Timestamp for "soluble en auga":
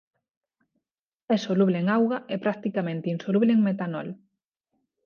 1.45-2.17